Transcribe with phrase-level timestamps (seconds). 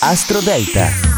[0.00, 1.13] Astro Delta.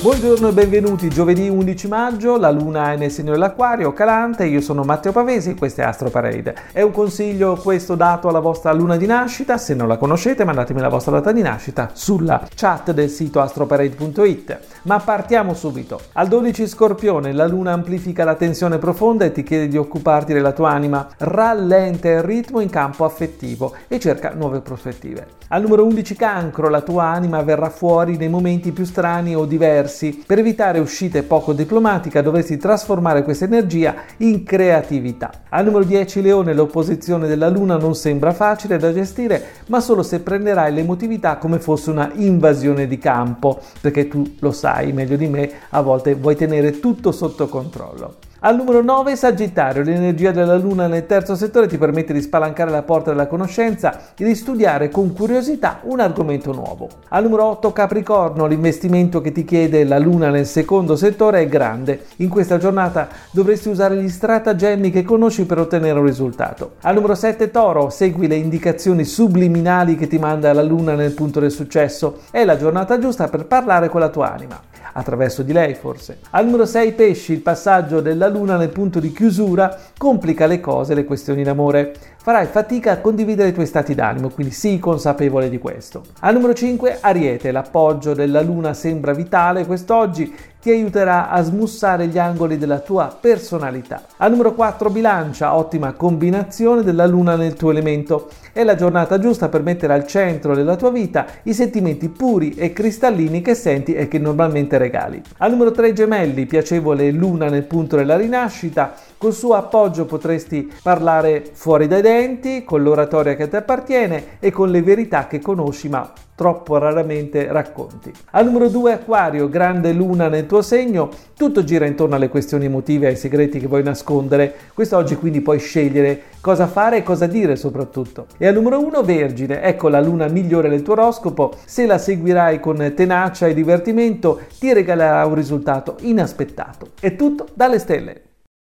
[0.00, 4.84] Buongiorno e benvenuti, giovedì 11 maggio, la luna è nel segno dell'acquario, calante, io sono
[4.84, 6.54] Matteo Pavesi e questo è Astro Parade.
[6.70, 10.78] È un consiglio questo dato alla vostra luna di nascita, se non la conoscete mandatemi
[10.78, 14.58] la vostra data di nascita sulla chat del sito astroparade.it.
[14.82, 16.00] Ma partiamo subito.
[16.12, 20.52] Al 12 Scorpione la luna amplifica la tensione profonda e ti chiede di occuparti della
[20.52, 25.26] tua anima, rallenta il ritmo in campo affettivo e cerca nuove prospettive.
[25.48, 29.86] Al numero 11 Cancro la tua anima verrà fuori nei momenti più strani o diversi
[29.88, 30.22] diversi.
[30.24, 35.30] Per evitare uscite poco diplomatiche dovresti trasformare questa energia in creatività.
[35.48, 40.20] Al numero 10 Leone l'opposizione della Luna non sembra facile da gestire, ma solo se
[40.20, 45.50] prenderai l'emotività come fosse una invasione di campo, perché tu lo sai meglio di me,
[45.70, 48.27] a volte vuoi tenere tutto sotto controllo.
[48.40, 52.84] Al numero 9 Sagittario, l'energia della Luna nel terzo settore ti permette di spalancare la
[52.84, 56.88] porta della conoscenza e di studiare con curiosità un argomento nuovo.
[57.08, 62.04] Al numero 8 Capricorno, l'investimento che ti chiede la Luna nel secondo settore è grande.
[62.18, 66.74] In questa giornata dovresti usare gli stratagemmi che conosci per ottenere un risultato.
[66.82, 71.40] Al numero 7 Toro, segui le indicazioni subliminali che ti manda la Luna nel punto
[71.40, 72.20] del successo.
[72.30, 76.18] È la giornata giusta per parlare con la tua anima attraverso di lei forse.
[76.30, 80.94] Al numero 6 pesci, il passaggio della luna nel punto di chiusura complica le cose,
[80.94, 81.94] le questioni d'amore.
[82.16, 86.02] Farai fatica a condividere i tuoi stati d'animo, quindi sii consapevole di questo.
[86.20, 90.34] Al numero 5 Ariete, l'appoggio della luna sembra vitale quest'oggi,
[90.68, 94.02] ti aiuterà a smussare gli angoli della tua personalità.
[94.18, 98.28] Al numero 4 bilancia, ottima combinazione della luna nel tuo elemento.
[98.52, 102.74] È la giornata giusta per mettere al centro della tua vita i sentimenti puri e
[102.74, 105.22] cristallini che senti e che normalmente regali.
[105.38, 108.92] Al numero 3 gemelli, piacevole luna nel punto della rinascita.
[109.16, 114.68] Col suo appoggio potresti parlare fuori dai denti, con l'oratoria che ti appartiene e con
[114.68, 118.12] le verità che conosci ma troppo raramente racconti.
[118.30, 123.08] Al numero 2 Aquario, grande luna nel tuo segno, tutto gira intorno alle questioni emotive
[123.08, 124.54] ai segreti che vuoi nascondere.
[124.72, 128.26] Quest'oggi quindi puoi scegliere cosa fare e cosa dire soprattutto.
[128.36, 132.60] E al numero 1 Vergine, ecco la luna migliore del tuo oroscopo, se la seguirai
[132.60, 136.90] con tenacia e divertimento ti regalerà un risultato inaspettato.
[137.00, 138.27] È tutto dalle stelle.